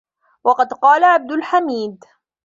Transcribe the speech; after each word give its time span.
وَقَدْ 0.43 0.73
قَالَ 0.73 1.03
عَبْدُ 1.03 1.31
الْحَمِيدِ 1.31 2.03